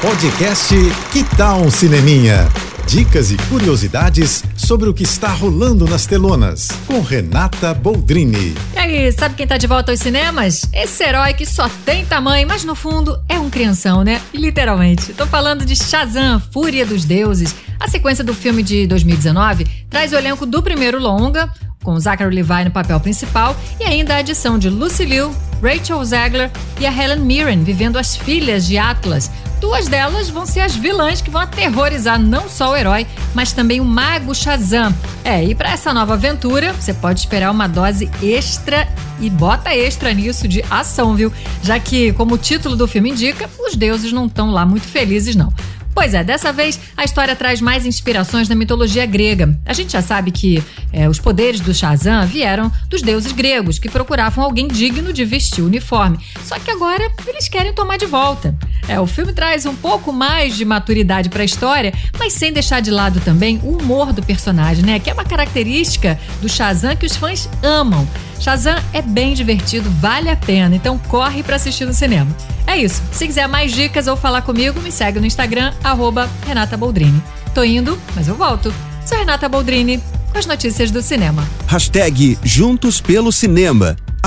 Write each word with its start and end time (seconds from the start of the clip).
Podcast 0.00 0.76
Que 1.12 1.24
Tal 1.36 1.60
um 1.60 1.70
Cineminha? 1.72 2.48
Dicas 2.86 3.32
e 3.32 3.36
curiosidades 3.48 4.44
sobre 4.56 4.88
o 4.88 4.94
que 4.94 5.02
está 5.02 5.28
rolando 5.28 5.86
nas 5.86 6.06
telonas, 6.06 6.68
com 6.86 7.00
Renata 7.00 7.74
Boldrini. 7.74 8.54
E 8.74 8.78
aí, 8.78 9.12
sabe 9.12 9.34
quem 9.34 9.46
tá 9.46 9.56
de 9.56 9.66
volta 9.66 9.90
aos 9.90 9.98
cinemas? 9.98 10.68
Esse 10.72 11.02
herói 11.02 11.34
que 11.34 11.44
só 11.44 11.68
tem 11.84 12.06
tamanho, 12.06 12.46
mas 12.46 12.62
no 12.62 12.76
fundo 12.76 13.20
é 13.28 13.40
um 13.40 13.50
crianção, 13.50 14.04
né? 14.04 14.22
Literalmente. 14.32 15.12
Tô 15.14 15.26
falando 15.26 15.64
de 15.64 15.74
Shazam, 15.74 16.40
Fúria 16.52 16.86
dos 16.86 17.04
Deuses. 17.04 17.52
A 17.80 17.88
sequência 17.88 18.22
do 18.22 18.32
filme 18.32 18.62
de 18.62 18.86
2019 18.86 19.66
traz 19.90 20.12
o 20.12 20.16
elenco 20.16 20.46
do 20.46 20.62
primeiro 20.62 21.00
longa, 21.00 21.52
com 21.82 21.98
Zachary 21.98 22.36
Levi 22.36 22.64
no 22.64 22.70
papel 22.70 23.00
principal, 23.00 23.56
e 23.80 23.84
ainda 23.84 24.14
a 24.14 24.18
adição 24.18 24.60
de 24.60 24.70
Lucy 24.70 25.04
Liu, 25.04 25.34
Rachel 25.60 26.04
Zegler 26.04 26.52
e 26.78 26.86
a 26.86 26.92
Helen 26.92 27.18
Mirren 27.18 27.64
vivendo 27.64 27.98
as 27.98 28.16
filhas 28.16 28.64
de 28.64 28.78
Atlas. 28.78 29.28
Duas 29.60 29.88
delas 29.88 30.30
vão 30.30 30.46
ser 30.46 30.60
as 30.60 30.76
vilãs 30.76 31.20
que 31.20 31.30
vão 31.30 31.40
aterrorizar 31.40 32.18
não 32.18 32.48
só 32.48 32.72
o 32.72 32.76
herói, 32.76 33.06
mas 33.34 33.52
também 33.52 33.80
o 33.80 33.84
mago 33.84 34.34
Shazam. 34.34 34.94
É, 35.24 35.42
e 35.44 35.54
para 35.54 35.72
essa 35.72 35.92
nova 35.92 36.14
aventura, 36.14 36.72
você 36.72 36.94
pode 36.94 37.20
esperar 37.20 37.50
uma 37.50 37.66
dose 37.66 38.08
extra 38.22 38.88
e 39.20 39.28
bota 39.28 39.74
extra 39.74 40.14
nisso 40.14 40.46
de 40.46 40.64
ação, 40.70 41.14
viu? 41.14 41.32
Já 41.62 41.78
que, 41.80 42.12
como 42.12 42.34
o 42.34 42.38
título 42.38 42.76
do 42.76 42.86
filme 42.86 43.10
indica, 43.10 43.50
os 43.58 43.74
deuses 43.74 44.12
não 44.12 44.26
estão 44.26 44.50
lá 44.50 44.64
muito 44.64 44.86
felizes 44.86 45.34
não. 45.34 45.52
Pois 45.98 46.14
é, 46.14 46.22
dessa 46.22 46.52
vez 46.52 46.78
a 46.96 47.04
história 47.04 47.34
traz 47.34 47.60
mais 47.60 47.84
inspirações 47.84 48.46
da 48.46 48.54
mitologia 48.54 49.04
grega. 49.04 49.58
A 49.66 49.72
gente 49.72 49.92
já 49.92 50.00
sabe 50.00 50.30
que 50.30 50.62
é, 50.92 51.08
os 51.08 51.18
poderes 51.18 51.58
do 51.58 51.74
Shazam 51.74 52.24
vieram 52.24 52.70
dos 52.88 53.02
deuses 53.02 53.32
gregos, 53.32 53.80
que 53.80 53.88
procuravam 53.88 54.44
alguém 54.44 54.68
digno 54.68 55.12
de 55.12 55.24
vestir 55.24 55.60
o 55.60 55.66
uniforme. 55.66 56.20
Só 56.44 56.56
que 56.60 56.70
agora 56.70 57.10
eles 57.26 57.48
querem 57.48 57.72
tomar 57.72 57.96
de 57.96 58.06
volta. 58.06 58.56
É, 58.88 58.98
o 58.98 59.06
filme 59.06 59.34
traz 59.34 59.66
um 59.66 59.74
pouco 59.74 60.12
mais 60.12 60.56
de 60.56 60.64
maturidade 60.64 61.28
para 61.28 61.42
a 61.42 61.44
história, 61.44 61.92
mas 62.18 62.32
sem 62.32 62.50
deixar 62.50 62.80
de 62.80 62.90
lado 62.90 63.20
também 63.20 63.60
o 63.62 63.76
humor 63.76 64.14
do 64.14 64.22
personagem, 64.22 64.84
né? 64.84 64.98
Que 64.98 65.10
é 65.10 65.12
uma 65.12 65.24
característica 65.24 66.18
do 66.40 66.48
Shazam 66.48 66.96
que 66.96 67.04
os 67.04 67.14
fãs 67.14 67.48
amam. 67.62 68.08
Shazam 68.40 68.76
é 68.94 69.02
bem 69.02 69.34
divertido, 69.34 69.90
vale 70.00 70.30
a 70.30 70.36
pena, 70.36 70.74
então 70.74 70.96
corre 70.96 71.42
para 71.42 71.56
assistir 71.56 71.84
no 71.84 71.92
cinema. 71.92 72.34
É 72.66 72.76
isso. 72.78 73.02
Se 73.12 73.26
quiser 73.26 73.46
mais 73.46 73.72
dicas 73.72 74.06
ou 74.06 74.16
falar 74.16 74.42
comigo, 74.42 74.80
me 74.80 74.90
segue 74.90 75.20
no 75.20 75.26
Instagram, 75.26 75.72
arroba 75.84 76.28
Renata 76.46 76.76
Boldrini. 76.76 77.22
Tô 77.54 77.62
indo, 77.62 77.98
mas 78.16 78.26
eu 78.26 78.34
volto. 78.34 78.72
Sou 79.04 79.18
Renata 79.18 79.48
Boldrini, 79.48 80.02
com 80.32 80.38
as 80.38 80.46
notícias 80.46 80.90
do 80.90 81.02
cinema. 81.02 81.46
Hashtag 81.66 82.38
Juntos 82.42 83.00
pelo 83.00 83.32
Cinema. 83.32 83.96